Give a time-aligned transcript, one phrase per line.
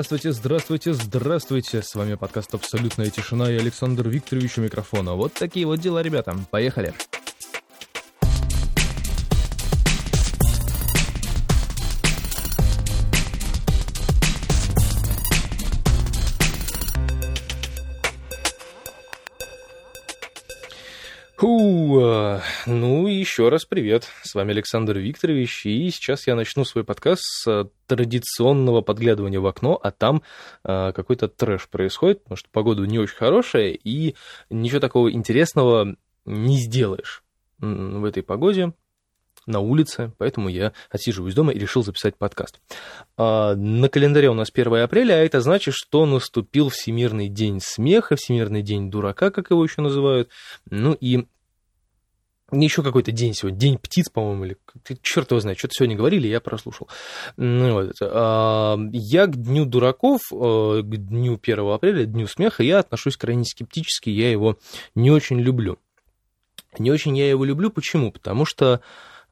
[0.00, 1.82] Здравствуйте, здравствуйте, здравствуйте.
[1.82, 5.12] С вами подкаст «Абсолютная тишина» и Александр Викторович у микрофона.
[5.12, 6.34] Вот такие вот дела, ребята.
[6.50, 6.94] Поехали.
[21.42, 24.06] А, ну и еще раз привет.
[24.22, 29.80] С вами Александр Викторович, и сейчас я начну свой подкаст с традиционного подглядывания в окно,
[29.82, 30.22] а там
[30.64, 34.16] а, какой-то трэш происходит, потому что погода не очень хорошая, и
[34.50, 37.24] ничего такого интересного не сделаешь
[37.58, 38.74] в этой погоде
[39.46, 42.60] на улице, поэтому я отсиживаюсь дома и решил записать подкаст.
[43.16, 48.16] А, на календаре у нас 1 апреля, а это значит, что наступил Всемирный день смеха,
[48.16, 50.28] Всемирный день дурака, как его еще называют.
[50.68, 51.26] Ну и
[52.52, 54.56] еще какой-то день сегодня, день птиц, по-моему, или
[55.02, 56.88] черт его знает, что-то сегодня говорили, я прослушал.
[57.36, 57.92] Ну, вот.
[58.00, 63.44] А, я к Дню дураков, э, к Дню 1 апреля, Дню смеха, я отношусь крайне
[63.44, 64.58] скептически, я его
[64.94, 65.78] не очень люблю.
[66.78, 68.12] Не очень я его люблю, почему?
[68.12, 68.80] Потому что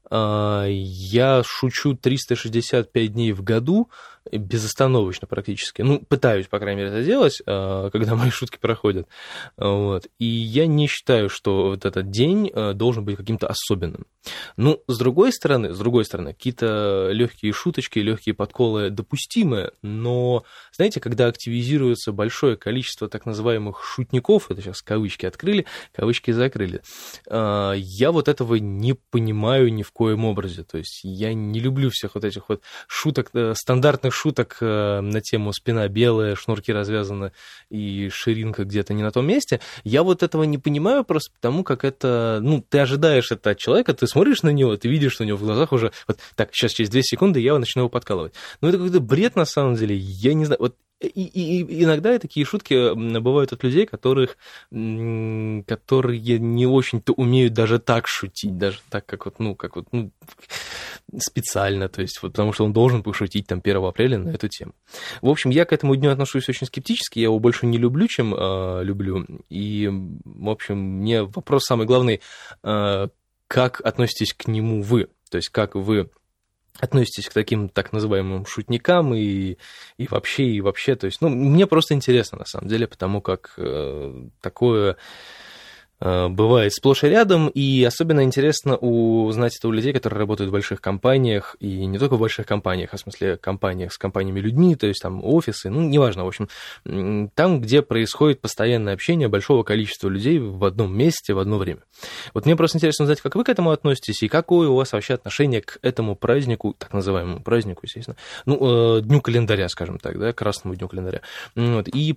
[0.09, 3.89] а, я шучу 365 дней в году,
[4.31, 5.81] безостановочно практически.
[5.81, 9.07] Ну, пытаюсь, по крайней мере, это делать, а, когда мои шутки проходят.
[9.57, 10.07] Вот.
[10.19, 14.05] И я не считаю, что вот этот день а, должен быть каким-то особенным.
[14.57, 20.43] Ну, с другой стороны, с другой стороны, какие-то легкие шуточки, легкие подколы допустимы, но,
[20.73, 26.81] знаете, когда активизируется большое количество так называемых шутников, это сейчас кавычки открыли, кавычки закрыли,
[27.29, 30.63] а, я вот этого не понимаю ни в коем образе.
[30.63, 35.21] То есть я не люблю всех вот этих вот шуток, э, стандартных шуток э, на
[35.21, 37.31] тему спина белая, шнурки развязаны
[37.69, 39.61] и ширинка где-то не на том месте.
[39.83, 43.93] Я вот этого не понимаю просто потому, как это, ну, ты ожидаешь это от человека,
[43.93, 46.71] ты смотришь на него, ты видишь, что у него в глазах уже, вот так, сейчас
[46.71, 48.33] через 2 секунды я начну его подкалывать.
[48.61, 52.19] Ну, это какой-то бред на самом деле, я не знаю, вот и, и, и иногда
[52.19, 54.37] такие шутки бывают от людей, которых,
[54.69, 60.11] которые не очень-то умеют даже так шутить, даже так, как вот, ну, как вот, ну,
[61.17, 64.73] специально, то есть, вот, потому что он должен пошутить там 1 апреля на эту тему.
[65.21, 68.33] В общем, я к этому дню отношусь очень скептически, я его больше не люблю, чем
[68.33, 69.25] э, люблю.
[69.49, 72.21] И, в общем, мне вопрос самый главный,
[72.63, 73.07] э,
[73.47, 75.07] как относитесь к нему вы?
[75.29, 76.09] То есть, как вы
[76.79, 79.57] относитесь к таким так называемым шутникам и,
[79.97, 83.53] и вообще, и вообще, то есть, ну, мне просто интересно, на самом деле, потому как
[83.57, 84.97] э, такое
[85.99, 90.81] бывает сплошь и рядом, и особенно интересно узнать это у людей, которые работают в больших
[90.81, 95.01] компаниях, и не только в больших компаниях, а в смысле компаниях с компаниями-людьми, то есть
[95.01, 96.49] там офисы, ну, неважно, в общем,
[97.35, 101.81] там, где происходит постоянное общение большого количества людей в одном месте в одно время.
[102.33, 105.15] Вот мне просто интересно узнать, как вы к этому относитесь, и какое у вас вообще
[105.15, 110.33] отношение к этому празднику, так называемому празднику, естественно, ну, э, дню календаря, скажем так, да,
[110.33, 111.21] красному дню календаря.
[111.55, 112.15] Вот, и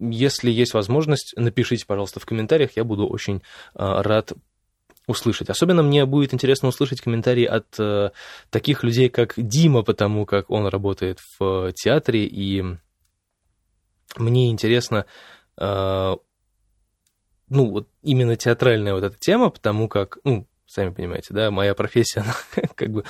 [0.00, 3.42] если есть возможность, напишите, пожалуйста, в комментариях, я буду очень
[3.74, 4.32] а, рад
[5.06, 5.50] услышать.
[5.50, 8.10] Особенно мне будет интересно услышать комментарии от э,
[8.50, 12.62] таких людей, как Дима, потому как он работает в театре, и
[14.16, 15.06] мне интересно,
[15.58, 16.16] э,
[17.48, 22.20] ну, вот именно театральная вот эта тема, потому как, ну, сами понимаете, да, моя профессия,
[22.20, 22.34] она
[22.74, 23.04] как бы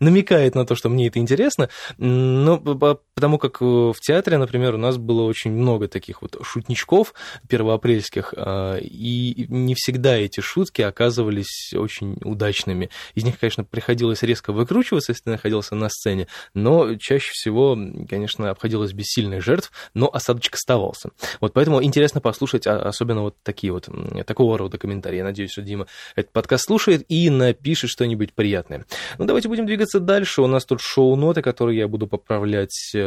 [0.00, 1.68] намекает на то, что мне это интересно,
[1.98, 7.14] но потому как в театре, например, у нас было очень много таких вот шутничков
[7.48, 12.90] первоапрельских, а, и не всегда эти шутки оказывались очень удачными.
[13.14, 17.76] Из них, конечно, приходилось резко выкручиваться, если ты находился на сцене, но чаще всего,
[18.08, 21.10] конечно, обходилось без сильных жертв, но осадочек оставался.
[21.40, 23.88] Вот поэтому интересно послушать, а, особенно вот такие вот,
[24.26, 25.18] такого рода комментарии.
[25.18, 28.84] Я надеюсь, что Дима этот подкаст слушает, послушает и напишет что-нибудь приятное.
[29.18, 30.42] Ну, давайте будем двигаться дальше.
[30.42, 33.00] У нас тут шоу-ноты, которые я буду поправлять э,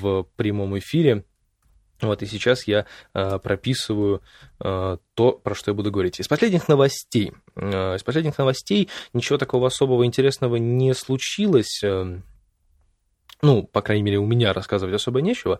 [0.00, 1.24] в прямом эфире.
[2.00, 4.20] Вот и сейчас я э, прописываю
[4.60, 6.20] э, то, про что я буду говорить.
[6.20, 7.32] Из последних новостей.
[7.56, 11.82] Э, из последних новостей ничего такого особого интересного не случилось.
[11.84, 12.20] Э,
[13.42, 15.58] ну, по крайней мере, у меня рассказывать особо нечего.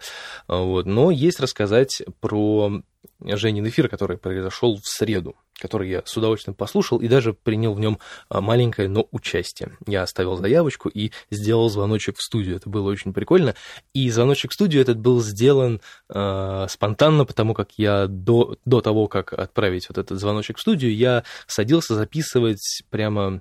[0.49, 2.82] Вот, но есть рассказать про
[3.21, 7.81] Женин эфир, который произошел в среду, который я с удовольствием послушал и даже принял в
[7.81, 7.99] нем
[8.29, 9.76] а, маленькое, но участие.
[9.87, 12.56] Я оставил заявочку и сделал звоночек в студию.
[12.56, 13.55] Это было очень прикольно.
[13.93, 19.06] И звоночек в студию этот был сделан э, спонтанно, потому как я до, до того,
[19.09, 23.41] как отправить вот этот звоночек в студию, я садился записывать прямо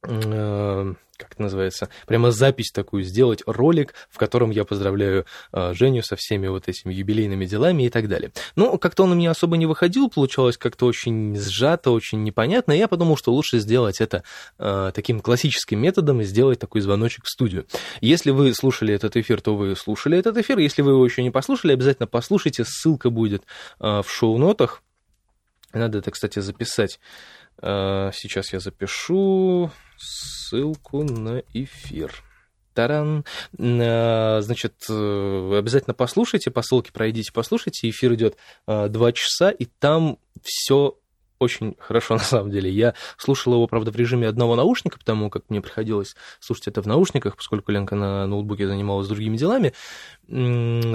[0.00, 6.16] как это называется, прямо запись такую сделать, ролик, в котором я поздравляю э, Женю со
[6.16, 8.32] всеми вот этими юбилейными делами и так далее.
[8.54, 12.78] Но как-то он у меня особо не выходил, получалось как-то очень сжато, очень непонятно, и
[12.78, 14.22] я подумал, что лучше сделать это
[14.58, 17.66] э, таким классическим методом и сделать такой звоночек в студию.
[18.00, 21.30] Если вы слушали этот эфир, то вы слушали этот эфир, если вы его еще не
[21.30, 23.42] послушали, обязательно послушайте, ссылка будет
[23.80, 24.82] э, в шоу-нотах.
[25.72, 26.98] Надо это, кстати, записать.
[27.60, 32.22] Э, сейчас я запишу ссылку на эфир.
[32.74, 33.24] Таран.
[33.58, 37.90] Э, значит, э, обязательно послушайте, по ссылке пройдите, послушайте.
[37.90, 38.36] Эфир идет
[38.66, 40.98] два часа, и там все
[41.38, 42.70] очень хорошо, на самом деле.
[42.70, 46.86] Я слушал его, правда, в режиме одного наушника, потому как мне приходилось слушать это в
[46.86, 49.72] наушниках, поскольку Ленка на ноутбуке занималась другими делами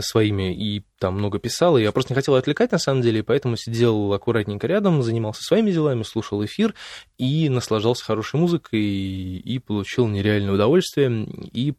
[0.02, 1.78] своими и там много писала.
[1.78, 5.72] Я просто не хотел отвлекать, на самом деле, и поэтому сидел аккуратненько рядом, занимался своими
[5.72, 6.76] делами, слушал эфир
[7.18, 11.74] и наслаждался хорошей музыкой, и получил нереальное удовольствие, и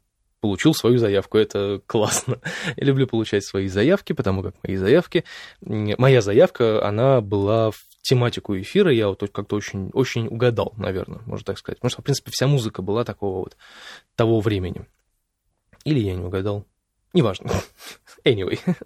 [0.44, 1.38] получил свою заявку.
[1.38, 2.38] Это классно.
[2.76, 5.24] Я люблю получать свои заявки, потому как мои заявки...
[5.62, 11.44] Моя заявка, она была в тематику эфира, я вот как-то очень, очень угадал, наверное, можно
[11.44, 11.78] так сказать.
[11.78, 13.56] Потому что, в принципе, вся музыка была такого вот
[14.14, 14.86] того времени.
[15.84, 16.66] Или я не угадал.
[17.12, 17.50] Неважно.
[18.24, 18.58] Anyway.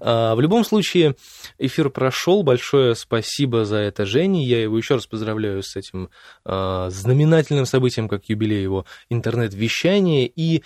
[0.00, 1.14] А, в любом случае,
[1.58, 2.42] эфир прошел.
[2.42, 4.44] Большое спасибо за это Жене.
[4.44, 6.10] Я его еще раз поздравляю с этим
[6.44, 10.26] а, знаменательным событием, как юбилей его интернет-вещания.
[10.26, 10.64] И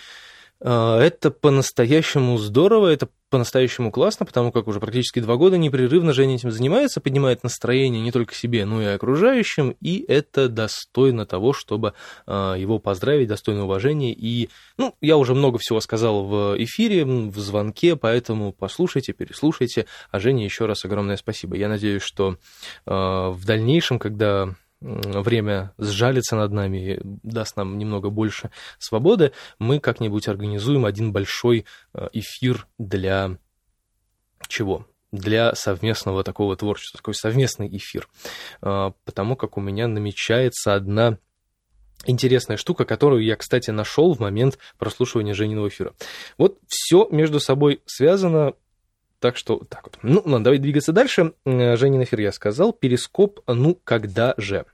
[0.61, 6.51] это по-настоящему здорово, это по-настоящему классно, потому как уже практически два года непрерывно Женя этим
[6.51, 11.93] занимается, поднимает настроение не только себе, но и окружающим, и это достойно того, чтобы
[12.25, 14.13] а, его поздравить, достойно уважения.
[14.13, 19.85] И, ну, я уже много всего сказал в эфире, в звонке, поэтому послушайте, переслушайте.
[20.11, 21.55] А Жене еще раз огромное спасибо.
[21.55, 22.37] Я надеюсь, что
[22.85, 30.27] а, в дальнейшем, когда время сжалится над нами, даст нам немного больше свободы, мы как-нибудь
[30.27, 33.37] организуем один большой э, эфир для
[34.47, 34.85] чего?
[35.11, 38.07] для совместного такого творчества, такой совместный эфир.
[38.61, 41.17] Э, потому как у меня намечается одна
[42.05, 45.93] интересная штука, которую я, кстати, нашел в момент прослушивания Жениного эфира.
[46.37, 48.53] Вот все между собой связано,
[49.19, 49.99] так что так вот.
[50.01, 51.33] Ну, ладно, давай двигаться дальше.
[51.45, 52.73] Женин эфир я сказал.
[52.73, 54.65] Перископ, ну, когда же?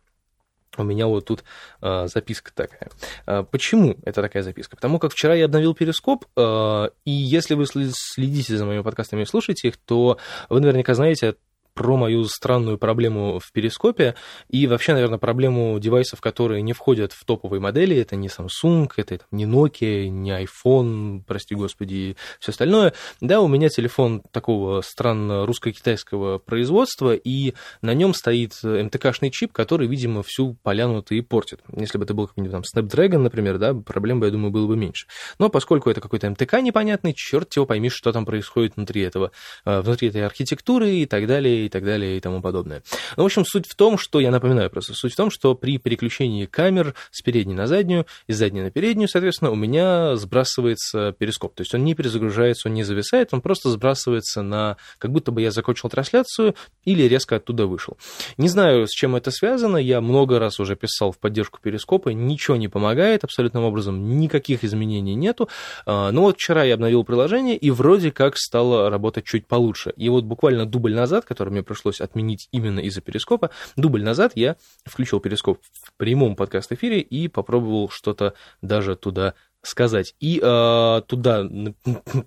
[0.77, 1.43] У меня вот тут
[1.81, 2.89] э, записка такая.
[3.25, 4.75] Э, почему это такая записка?
[4.75, 9.25] Потому как вчера я обновил перископ, э, и если вы следите за моими подкастами и
[9.25, 10.17] слушаете их, то
[10.49, 11.35] вы наверняка знаете
[11.75, 14.15] про мою странную проблему в перископе
[14.49, 17.97] и вообще, наверное, проблему девайсов, которые не входят в топовые модели.
[17.97, 22.93] Это не Samsung, это не Nokia, не iPhone, прости господи, и все остальное.
[23.19, 29.87] Да, у меня телефон такого странно русско-китайского производства, и на нем стоит МТК-шный чип, который,
[29.87, 31.59] видимо, всю поляну-то и портит.
[31.75, 34.77] Если бы это был какой-нибудь там Snapdragon, например, да, проблем бы, я думаю, было бы
[34.77, 35.07] меньше.
[35.39, 39.31] Но поскольку это какой-то МТК непонятный, черт его пойми, что там происходит внутри этого,
[39.65, 42.83] э, внутри этой архитектуры и так далее, и так далее и тому подобное.
[43.17, 45.77] Ну, в общем, суть в том, что, я напоминаю просто, суть в том, что при
[45.77, 51.55] переключении камер с передней на заднюю, из задней на переднюю, соответственно, у меня сбрасывается перископ.
[51.55, 54.77] То есть он не перезагружается, он не зависает, он просто сбрасывается на...
[54.97, 57.97] как будто бы я закончил трансляцию или резко оттуда вышел.
[58.37, 62.57] Не знаю, с чем это связано, я много раз уже писал в поддержку перископа, ничего
[62.57, 65.49] не помогает абсолютным образом, никаких изменений нету.
[65.85, 69.93] А, но вот вчера я обновил приложение, и вроде как стало работать чуть получше.
[69.97, 73.49] И вот буквально дубль назад, который мне пришлось отменить именно из-за перископа.
[73.77, 80.15] Дубль назад я включил перископ в прямом подкаст-эфире и попробовал что-то даже туда сказать.
[80.19, 81.49] И э, туда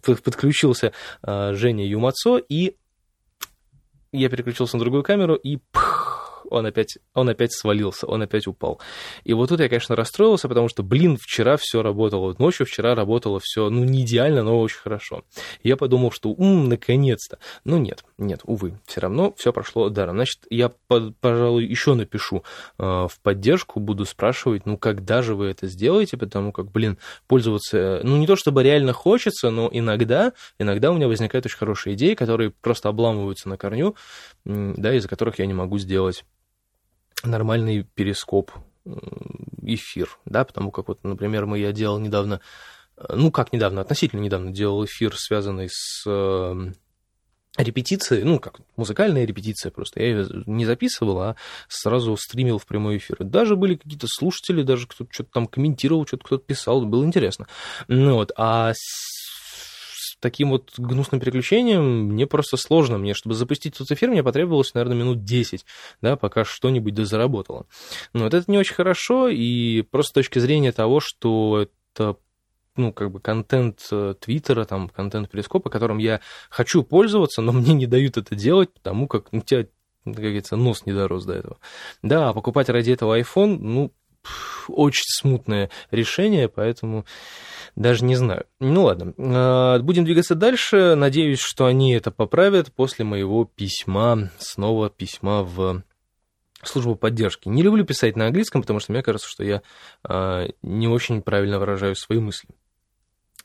[0.03, 0.93] подключился
[1.23, 2.75] э, Женя Юмацо, и
[4.13, 5.88] я переключился на другую камеру, и пх,
[6.51, 8.81] он опять, он опять свалился, он опять упал.
[9.25, 13.41] И вот тут я, конечно, расстроился, потому что, блин, вчера все работало, ночью вчера работало
[13.43, 15.25] все, ну, не идеально, но очень хорошо.
[15.63, 17.39] Я подумал, что, ум, наконец-то.
[17.65, 20.17] Ну, нет, нет, увы, все равно все прошло даром.
[20.17, 20.73] Значит, я,
[21.21, 22.45] пожалуй, еще напишу
[22.79, 28.01] э, в поддержку, буду спрашивать, ну, когда же вы это сделаете, потому как, блин, пользоваться,
[28.03, 32.15] ну, не то чтобы реально хочется, но иногда, иногда у меня возникают очень хорошие идеи,
[32.15, 33.97] которые просто обламываются на корню,
[34.45, 36.25] да, из-за которых я не могу сделать
[37.25, 38.51] нормальный перископ,
[39.63, 42.41] эфир, да, потому как вот, например, мы, я делал недавно,
[42.97, 46.73] э, ну, как недавно, относительно недавно делал эфир, связанный с э,
[47.57, 51.37] репетицией, ну, как музыкальная репетиция просто, я ее не записывал, а
[51.69, 53.17] сразу стримил в прямой эфир.
[53.21, 57.47] Даже были какие-то слушатели, даже кто-то что-то там комментировал, что-то кто-то писал, было интересно.
[57.89, 58.73] Ну вот, а
[60.21, 62.99] таким вот гнусным переключением мне просто сложно.
[62.99, 65.65] Мне, чтобы запустить этот эфир, мне потребовалось, наверное, минут 10,
[66.03, 67.67] да, пока что-нибудь дозаработало.
[68.13, 72.17] Но вот это не очень хорошо, и просто с точки зрения того, что это
[72.77, 77.75] ну, как бы контент э, Твиттера, там, контент Перископа, которым я хочу пользоваться, но мне
[77.75, 79.67] не дают это делать, потому как у тебя,
[80.05, 81.59] как говорится, нос не дорос до этого.
[82.03, 83.93] Да, покупать ради этого iPhone, ну,
[84.69, 87.05] очень смутное решение, поэтому
[87.77, 88.47] даже не знаю.
[88.61, 90.95] Ну ладно, а, будем двигаться дальше.
[90.95, 95.83] Надеюсь, что они это поправят после моего письма, снова письма в
[96.63, 97.49] службу поддержки.
[97.49, 99.63] Не люблю писать на английском, потому что мне кажется, что я
[100.03, 102.49] а, не очень правильно выражаю свои мысли.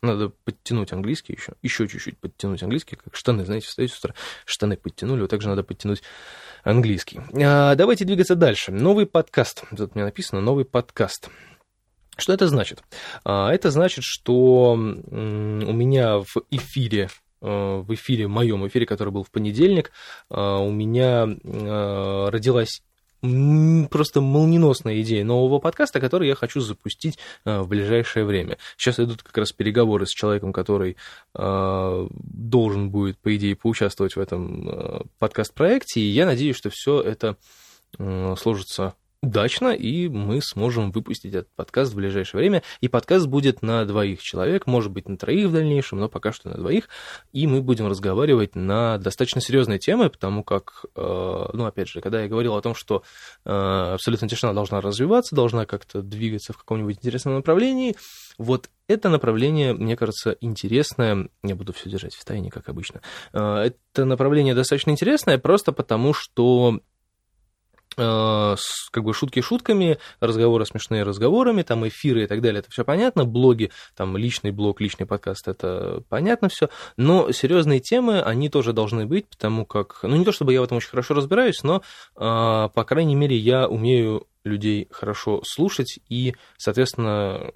[0.04, 4.14] Надо подтянуть английский еще, еще чуть-чуть подтянуть английский, как штаны, знаете, встаете с утра,
[4.46, 6.04] штаны подтянули, вот так же надо подтянуть
[6.64, 7.22] английский.
[7.42, 8.74] А, давайте двигаться дальше.
[8.74, 9.64] Новый подкаст.
[9.70, 11.30] Тут у меня написано новый подкаст.
[12.18, 12.84] Что это значит?
[13.24, 17.10] А, это значит, что у меня в эфире
[17.42, 19.92] а, в эфире, в моем эфире, который был в понедельник,
[20.30, 22.82] а, у меня родилась
[23.90, 28.58] просто молниеносная идея нового подкаста, который я хочу запустить э, в ближайшее время.
[28.76, 30.98] Сейчас идут как раз переговоры с человеком, который
[31.34, 37.00] э, должен будет, по идее, поучаствовать в этом э, подкаст-проекте, и я надеюсь, что все
[37.00, 37.38] это
[38.38, 42.64] сложится удачно, и мы сможем выпустить этот подкаст в ближайшее время.
[42.82, 46.50] И подкаст будет на двоих человек, может быть, на троих в дальнейшем, но пока что
[46.50, 46.90] на двоих.
[47.32, 52.22] И мы будем разговаривать на достаточно серьезные темы, потому как, э, ну, опять же, когда
[52.22, 53.04] я говорил о том, что
[53.46, 57.96] э, абсолютно тишина должна развиваться, должна как-то двигаться в каком-нибудь интересном направлении,
[58.38, 61.30] вот это направление, мне кажется, интересное.
[61.44, 63.02] Я буду все держать в тайне, как обычно.
[63.32, 66.82] Э, это направление достаточно интересное, просто потому что
[67.96, 73.26] как бы шутки шутками, разговоры смешные разговорами, там эфиры и так далее, это все понятно,
[73.26, 79.06] блоги, там личный блог, личный подкаст, это понятно все, но серьезные темы, они тоже должны
[79.06, 81.82] быть, потому как, ну не то чтобы я в этом очень хорошо разбираюсь, но,
[82.16, 87.52] э, по крайней мере, я умею людей хорошо слушать и, соответственно,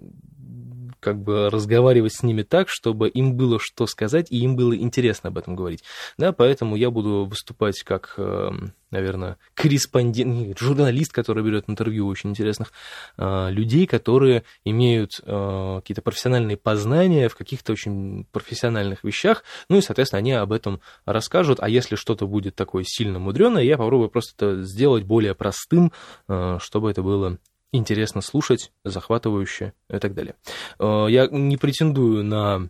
[1.07, 5.29] как бы разговаривать с ними так, чтобы им было что сказать, и им было интересно
[5.29, 5.81] об этом говорить.
[6.17, 12.73] Да, поэтому я буду выступать как, эм, наверное, корреспондент, журналист, который берет интервью очень интересных
[13.17, 19.81] э, людей, которые имеют э, какие-то профессиональные познания в каких-то очень профессиональных вещах, ну и,
[19.81, 24.33] соответственно, они об этом расскажут, а если что-то будет такое сильно мудреное, я попробую просто
[24.35, 25.93] это сделать более простым,
[26.27, 27.37] э, чтобы это было
[27.71, 30.35] интересно слушать, захватывающе и так далее.
[30.79, 32.69] Э, я не претендую на,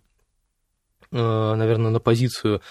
[1.12, 2.62] э, наверное, на позицию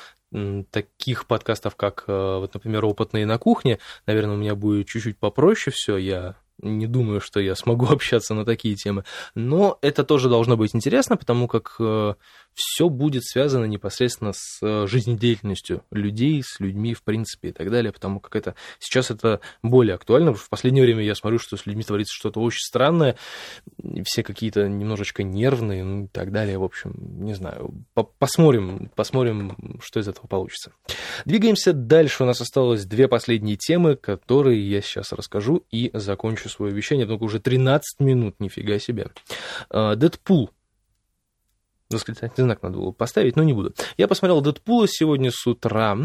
[0.70, 3.78] таких подкастов, как, э, вот, например, «Опытные на кухне».
[4.06, 8.44] Наверное, у меня будет чуть-чуть попроще все, я не думаю, что я смогу общаться на
[8.44, 9.04] такие темы.
[9.34, 12.14] Но это тоже должно быть интересно, потому как э,
[12.54, 17.92] все будет связано непосредственно с э, жизнедеятельностью людей, с людьми, в принципе, и так далее,
[17.92, 20.32] потому как это сейчас это более актуально.
[20.32, 23.16] В последнее время я смотрю, что с людьми творится что-то очень странное,
[24.04, 26.58] все какие-то немножечко нервные, ну и так далее.
[26.58, 27.74] В общем, не знаю.
[28.18, 30.72] Посмотрим, посмотрим, что из этого получится.
[31.26, 32.22] Двигаемся дальше.
[32.22, 37.06] У нас осталось две последние темы, которые я сейчас расскажу и закончу закончу свое вещание,
[37.06, 39.10] только уже 13 минут, нифига себе.
[39.70, 40.50] А, Дэдпул.
[41.90, 43.74] Восклицательный знак надо было поставить, но не буду.
[43.96, 45.96] Я посмотрел Дэдпула сегодня с утра,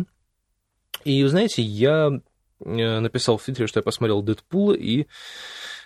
[1.04, 2.12] и, знаете, я
[2.60, 5.08] э, написал в Твиттере, что я посмотрел Дэдпула, и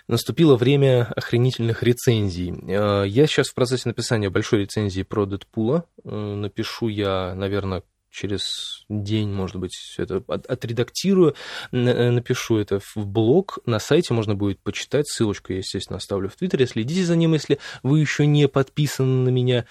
[0.08, 2.52] наступило время охренительных рецензий.
[2.68, 5.84] А, я сейчас в процессе написания большой рецензии про Дэдпула.
[6.04, 7.82] Э, напишу я, наверное,
[8.16, 11.34] через день, может быть, все это отредактирую,
[11.70, 16.36] э, напишу это в блог, на сайте можно будет почитать, ссылочку я, естественно, оставлю в
[16.36, 19.66] Твиттере, следите за ним, если вы еще не подписаны на меня.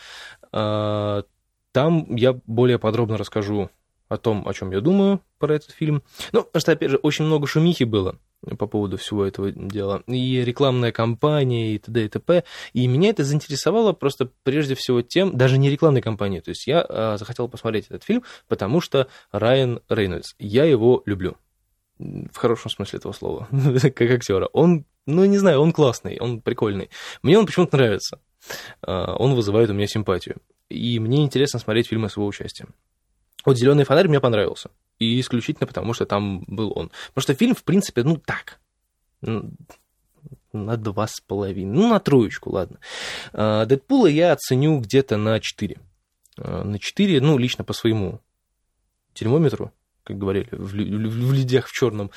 [0.52, 1.24] А,
[1.72, 3.72] там я более подробно расскажу
[4.10, 6.04] о том, о чем я думаю про этот фильм.
[6.32, 8.20] Ну, потому что, опять же, очень много шумихи было
[8.58, 10.04] по поводу всего этого дела.
[10.08, 12.06] И рекламная кампания, и т.д.
[12.06, 12.44] и т.п.
[12.74, 16.42] И меня это заинтересовало просто прежде всего тем, даже не рекламной кампанией.
[16.42, 21.38] То есть я а, захотел посмотреть этот фильм, потому что Райан Рейнольдс, я его люблю.
[21.98, 23.48] В хорошем смысле этого слова,
[23.82, 24.48] как актера.
[24.54, 26.90] Он, ну не знаю, он классный, он прикольный.
[27.22, 28.20] Мне он почему-то нравится.
[28.82, 30.38] А, он вызывает у меня симпатию.
[30.70, 32.74] И мне интересно смотреть фильмы с его участием.
[33.46, 34.72] Вот «Зеленый фонарь» мне понравился.
[35.00, 36.92] И исключительно потому, что там был он.
[37.08, 38.60] Потому что фильм, в принципе, ну так,
[40.54, 42.80] на два с половиной, ну на троечку, ладно.
[43.34, 45.78] А, Дэдпула я оценю где-то на 4.
[46.38, 48.22] А, на 4, ну, лично по своему
[49.14, 49.72] термометру,
[50.04, 52.12] как говорили, в, в, в людях в черном.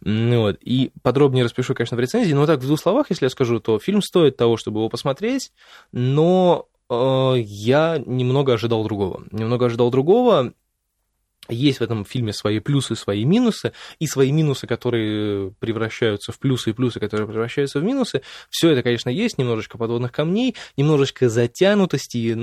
[0.00, 0.58] Вот.
[0.60, 3.78] И подробнее распишу, конечно, в рецензии, но так в двух словах, если я скажу, то
[3.78, 5.52] фильм стоит того, чтобы его посмотреть,
[5.92, 9.24] но э, я немного ожидал другого.
[9.30, 10.52] Немного ожидал другого.
[11.48, 16.70] Есть в этом фильме свои плюсы, свои минусы, и свои минусы, которые превращаются в плюсы,
[16.70, 18.22] и плюсы, которые превращаются в минусы.
[18.48, 22.34] Все это, конечно, есть, немножечко подводных камней, немножечко затянутости,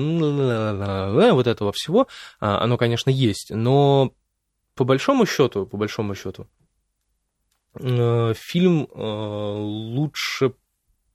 [1.32, 2.08] вот этого всего,
[2.40, 3.50] а, оно, конечно, есть.
[3.50, 4.14] Но
[4.76, 6.48] по большому счету, по большому счету,
[7.74, 10.54] фильм э, лучше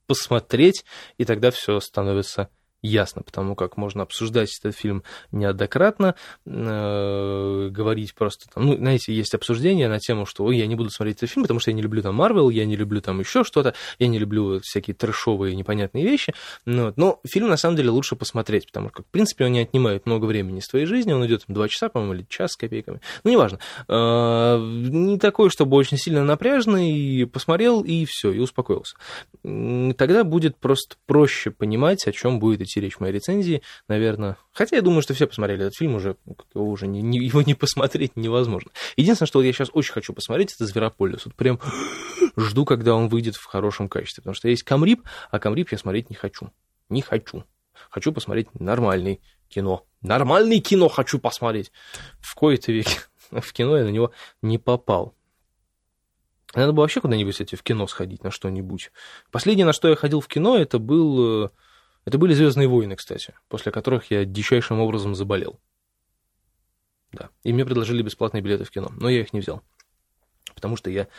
[0.07, 0.85] посмотреть,
[1.17, 2.49] и тогда все становится
[2.81, 6.15] ясно, потому как можно обсуждать этот фильм неоднократно,
[6.45, 10.89] э, говорить просто там, ну, знаете, есть обсуждение на тему, что ой, я не буду
[10.89, 13.43] смотреть этот фильм, потому что я не люблю там Марвел, я не люблю там еще
[13.43, 16.33] что-то, я не люблю всякие трэшовые непонятные вещи,
[16.65, 20.05] ну, но фильм на самом деле лучше посмотреть, потому что, в принципе, он не отнимает
[20.05, 23.31] много времени из твоей жизни, он идет два часа, по-моему, или час с копейками, ну,
[23.31, 28.97] неважно, э, не такой, чтобы очень сильно напряжный, посмотрел и все, и успокоился.
[29.43, 34.37] Тогда будет просто проще понимать, о чем будет идти речь в моей рецензии, наверное.
[34.51, 36.17] Хотя я думаю, что все посмотрели этот фильм уже,
[36.53, 38.71] его уже не, не, его не посмотреть невозможно.
[38.95, 41.25] Единственное, что я сейчас очень хочу посмотреть, это Зверополис.
[41.25, 41.59] Вот прям
[42.37, 44.21] жду, когда он выйдет в хорошем качестве.
[44.21, 46.51] Потому что есть Камрип, а Камрип я смотреть не хочу.
[46.89, 47.43] Не хочу.
[47.89, 49.85] Хочу посмотреть нормальный кино.
[50.01, 51.71] Нормальный кино хочу посмотреть.
[52.19, 52.99] В кои-то веке
[53.31, 55.15] в кино я на него не попал.
[56.55, 58.91] Надо было вообще куда-нибудь, кстати, в кино сходить на что-нибудь.
[59.31, 61.49] Последнее, на что я ходил в кино, это был э,
[62.07, 65.59] это были Звездные войны, кстати, после которых я дичайшим образом заболел.
[67.11, 67.31] Да.
[67.43, 69.61] И мне предложили бесплатные билеты в кино, но я их не взял.
[70.55, 71.09] Потому что я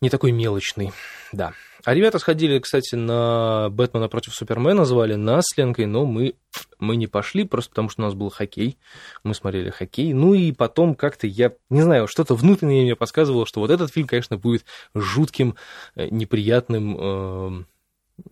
[0.00, 0.92] не такой мелочный,
[1.30, 1.52] да.
[1.84, 6.36] А ребята сходили, кстати, на Бэтмена против Супермена, звали нас с Ленкой, но мы,
[6.78, 8.78] мы не пошли, просто потому что у нас был хоккей.
[9.24, 10.14] Мы смотрели хоккей.
[10.14, 14.06] Ну и потом как-то я, не знаю, что-то внутреннее мне подсказывало, что вот этот фильм,
[14.06, 15.56] конечно, будет жутким,
[15.96, 17.64] э, неприятным э,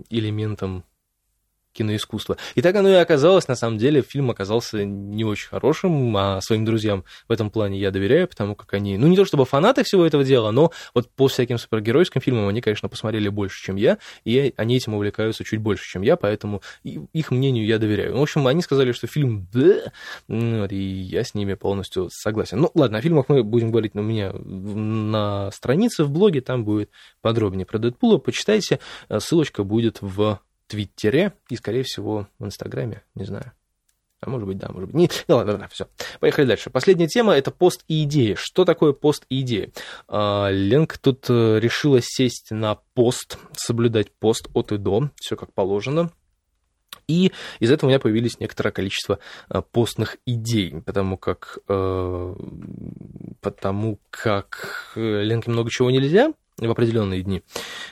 [0.09, 0.85] элементом
[1.73, 2.37] киноискусства.
[2.55, 3.49] И так оно и оказалось.
[3.49, 7.91] На самом деле фильм оказался не очень хорошим, а своим друзьям в этом плане я
[7.91, 11.29] доверяю, потому как они, ну не то чтобы фанаты всего этого дела, но вот по
[11.29, 15.89] всяким супергеройским фильмам они, конечно, посмотрели больше, чем я, и они этим увлекаются чуть больше,
[15.89, 18.17] чем я, поэтому их мнению я доверяю.
[18.17, 19.47] В общем, они сказали, что фильм
[20.29, 22.61] вот, и я с ними полностью согласен.
[22.61, 26.91] Ну ладно, о фильмах мы будем говорить у меня на странице в блоге, там будет
[27.21, 28.81] подробнее про Дэдпула, почитайте,
[29.19, 33.53] ссылочка будет в Твиттере и, скорее всего, в Инстаграме, не знаю.
[34.21, 34.95] А может быть, да, может быть.
[34.95, 35.11] Не...
[35.29, 35.89] Ну ладно, ладно, все.
[36.21, 36.71] Поехали дальше.
[36.71, 38.35] Последняя тема это пост и идеи.
[38.35, 39.73] Что такое пост и идеи?
[40.09, 45.53] А, Ленк тут э, решила сесть на пост, соблюдать пост от и до, все как
[45.55, 46.11] положено.
[47.09, 52.35] И из этого у меня появились некоторое количество э, постных идей, потому как, э,
[53.41, 56.35] потому как Ленке много чего нельзя,
[56.67, 57.43] в определенные дни.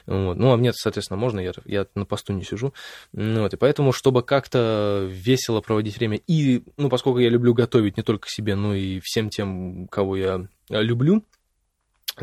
[0.06, 0.36] Вот.
[0.36, 2.74] Ну, а мне, соответственно, можно, я, я на посту не сижу.
[3.12, 3.54] Ну, вот.
[3.54, 8.28] И поэтому, чтобы как-то весело проводить время, и, ну, поскольку я люблю готовить не только
[8.28, 11.24] себе, но и всем тем, кого я люблю,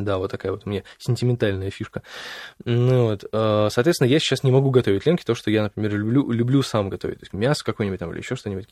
[0.03, 2.03] да, вот такая вот у меня сентиментальная фишка.
[2.63, 6.31] Ну, вот, а, соответственно, я сейчас не могу готовить ленки, то, что я, например, люблю,
[6.31, 7.19] люблю сам готовить.
[7.19, 8.67] То есть мясо какое-нибудь там или еще что-нибудь.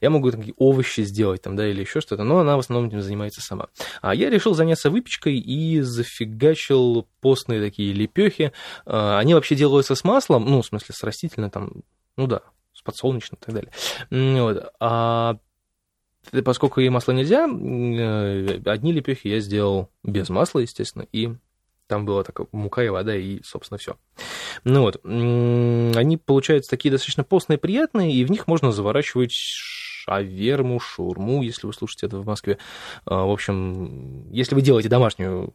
[0.00, 3.00] Я могу такие овощи сделать там, да, или еще что-то, но она в основном этим
[3.00, 3.68] занимается сама.
[4.02, 8.52] А я решил заняться выпечкой и зафигачил постные такие лепехи.
[8.84, 11.72] А, они вообще делаются с маслом, ну, в смысле, с растительным там,
[12.16, 13.72] ну да, с подсолнечным и так далее.
[14.42, 14.72] Вот.
[14.80, 15.38] А
[16.44, 21.34] поскольку и масла нельзя, э, одни лепехи я сделал без масла, естественно, и
[21.86, 23.96] там была такая мука и вода, и, собственно, все.
[24.64, 31.42] Ну вот, они получаются такие достаточно постные, приятные, и в них можно заворачивать шаверму, шурму,
[31.42, 32.58] если вы слушаете это в Москве.
[33.04, 35.54] А, в общем, если вы делаете домашнюю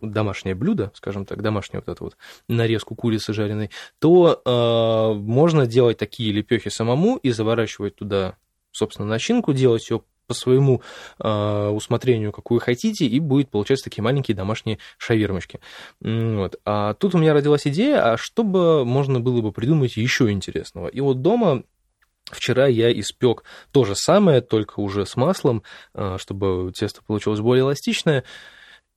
[0.00, 2.16] домашнее блюдо, скажем так, домашнюю вот эту вот
[2.48, 8.36] нарезку курицы жареной, то э, можно делать такие лепехи самому и заворачивать туда
[8.72, 10.82] собственно, начинку, делать ее по своему
[11.18, 15.60] э, усмотрению, какую хотите, и будет получаться такие маленькие домашние шавермочки.
[16.00, 16.60] Вот.
[16.64, 20.88] А тут у меня родилась идея, а что бы можно было бы придумать еще интересного.
[20.88, 21.64] И вот дома
[22.30, 27.62] Вчера я испек то же самое, только уже с маслом, а, чтобы тесто получилось более
[27.62, 28.24] эластичное,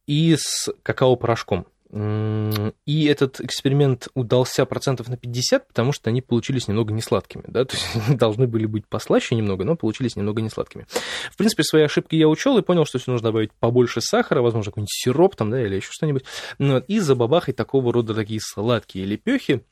[0.05, 1.65] и с какао-порошком.
[1.91, 7.43] И этот эксперимент удался процентов на 50, потому что они получились немного несладкими.
[7.47, 7.63] Да?
[7.65, 10.87] То есть должны были быть послаще немного, но получились немного несладкими.
[11.31, 14.71] В принципе, свои ошибки я учел и понял, что все нужно добавить побольше сахара, возможно,
[14.71, 16.25] какой-нибудь сироп там, да, или еще что-нибудь.
[16.57, 19.63] Ну и забабахать такого рода такие сладкие лепехи.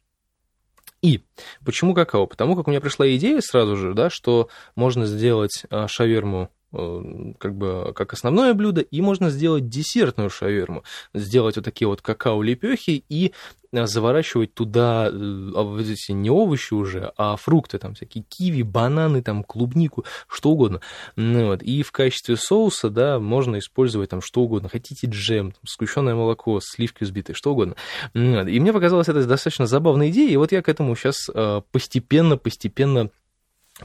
[1.02, 1.22] И
[1.66, 2.28] почему какао?
[2.28, 7.56] Потому как у меня пришла идея сразу же, да, что можно сделать а, шаверму как
[7.56, 10.84] бы как основное блюдо, и можно сделать десертную шаверму.
[11.14, 13.34] Сделать вот такие вот какао-лепехи и
[13.72, 20.06] заворачивать туда а, эти не овощи уже, а фрукты, там всякие киви, бананы, там клубнику,
[20.28, 20.82] что угодно.
[21.16, 21.64] Ну, вот.
[21.64, 24.70] И в качестве соуса, да, можно использовать там что угодно.
[24.70, 27.76] Хотите джем, там, сгущенное молоко, сливки взбитые, что угодно.
[28.14, 28.48] Ну, вот.
[28.48, 31.28] И мне показалось это достаточно забавной идеей, и вот я к этому сейчас
[31.72, 33.10] постепенно-постепенно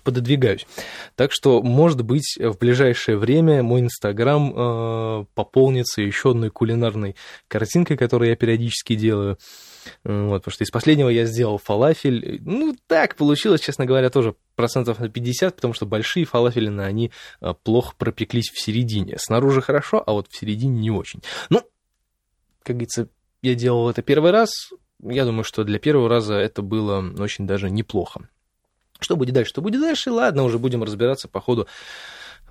[0.02, 0.66] пододвигаюсь.
[1.16, 7.16] Так что, может быть, в ближайшее время мой Инстаграм э, пополнится еще одной кулинарной
[7.48, 9.38] картинкой, которую я периодически делаю.
[10.04, 12.40] Вот, потому что из последнего я сделал фалафель.
[12.44, 17.54] Ну, так получилось, честно говоря, тоже процентов на 50, потому что большие фалафелины, они э,
[17.62, 19.16] плохо пропеклись в середине.
[19.18, 21.22] Снаружи хорошо, а вот в середине не очень.
[21.50, 21.62] Ну,
[22.62, 23.08] как говорится,
[23.42, 24.50] я делал это первый раз.
[25.02, 28.28] Я думаю, что для первого раза это было очень даже неплохо.
[29.00, 29.50] Что будет дальше?
[29.50, 30.10] Что будет дальше?
[30.10, 31.66] Ладно, уже будем разбираться по ходу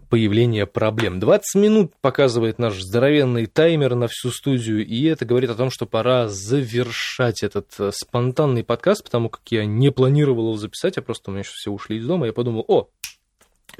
[0.09, 1.19] появления проблем.
[1.19, 5.85] 20 минут показывает наш здоровенный таймер на всю студию, и это говорит о том, что
[5.85, 11.29] пора завершать этот э, спонтанный подкаст, потому как я не планировал его записать, а просто
[11.29, 12.89] у меня сейчас все ушли из дома, я подумал, о,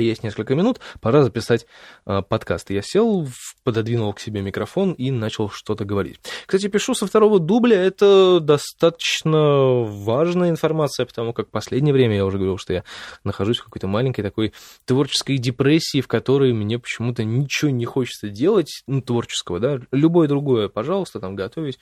[0.04, 1.66] есть несколько минут, пора записать
[2.06, 2.70] э, подкаст.
[2.70, 3.28] Я сел,
[3.64, 6.20] пододвинул к себе микрофон и начал что-то говорить.
[6.46, 12.26] Кстати, пишу со второго дубля, это достаточно важная информация, потому как в последнее время я
[12.26, 12.84] уже говорил, что я
[13.24, 14.54] нахожусь в какой-то маленькой такой
[14.86, 20.70] творческой депрессии, в которой мне почему-то ничего не хочется делать, ну, творческого, да, любое другое,
[20.70, 21.80] пожалуйста, там, готовить,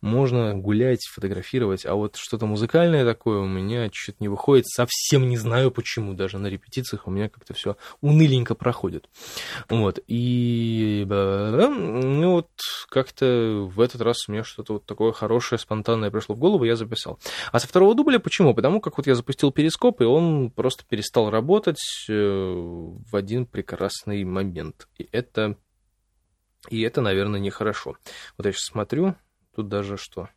[0.00, 5.36] можно гулять, фотографировать, а вот что-то музыкальное такое у меня чуть-чуть не выходит, совсем не
[5.36, 9.08] знаю почему, даже на репетициях у меня как-то все уныленько проходит.
[9.68, 12.48] Вот, и ну вот
[12.88, 16.76] как-то в этот раз у меня что-то вот такое хорошее, спонтанное пришло в голову, я
[16.76, 17.18] записал.
[17.50, 18.54] А со второго дубля почему?
[18.54, 24.24] Потому как вот я запустил перископ, и он просто перестал работать э, в один прекрасный
[24.24, 24.88] момент.
[24.98, 25.56] И это,
[26.68, 27.96] и это наверное, нехорошо.
[28.36, 29.14] Вот я сейчас смотрю,
[29.54, 30.30] Тут даже что?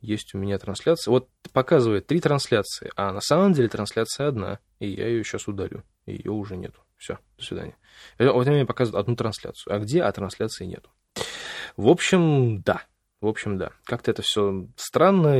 [0.00, 1.12] Есть у меня трансляция.
[1.12, 5.82] Вот показывает три трансляции, а на самом деле трансляция одна, и я ее сейчас удалю.
[6.06, 6.80] Ее уже нету.
[6.96, 7.76] Все, до свидания.
[8.18, 9.74] Вот мне показывают одну трансляцию.
[9.74, 10.02] А где?
[10.02, 10.90] А трансляции нету.
[11.76, 12.82] В общем, да.
[13.20, 15.38] В общем, да, как-то это все странно.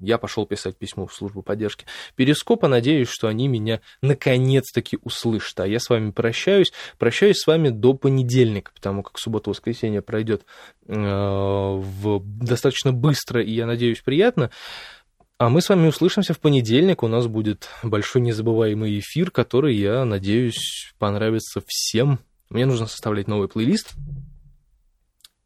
[0.00, 2.68] Я пошел писать письмо в службу поддержки Перископа.
[2.68, 5.60] Надеюсь, что они меня наконец-таки услышат.
[5.60, 6.72] А я с вами прощаюсь.
[6.98, 10.44] Прощаюсь с вами до понедельника, потому как суббота-воскресенье пройдет
[10.86, 12.20] э, в...
[12.24, 14.50] достаточно быстро и, я надеюсь, приятно.
[15.38, 17.02] А мы с вами услышимся в понедельник.
[17.02, 22.18] У нас будет большой незабываемый эфир, который, я надеюсь, понравится всем.
[22.50, 23.94] Мне нужно составлять новый плейлист.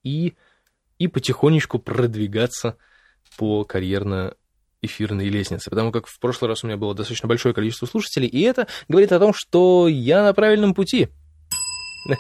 [0.03, 0.35] И
[0.99, 2.77] и потихонечку продвигаться
[3.37, 5.71] по карьерно-эфирной лестнице.
[5.71, 9.13] Потому как в прошлый раз у меня было достаточно большое количество слушателей, и это говорит
[9.13, 11.09] о том, что я на правильном пути.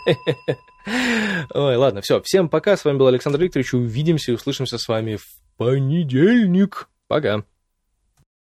[1.55, 2.21] Ой, ладно, все.
[2.23, 2.77] Всем пока.
[2.77, 3.75] С вами был Александр Викторович.
[3.75, 6.89] Увидимся и услышимся с вами в понедельник.
[7.07, 7.45] Пока.